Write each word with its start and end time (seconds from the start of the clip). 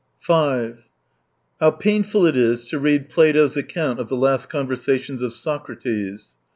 5 0.17 0.89
How 1.59 1.69
painful 1.69 2.25
it 2.25 2.35
is 2.35 2.67
to 2.69 2.79
read 2.79 3.07
Plato's 3.07 3.55
account 3.55 3.99
of 3.99 4.09
the 4.09 4.17
last 4.17 4.49
conversations 4.49 5.21
of 5.21 5.31
Socrates 5.31 6.29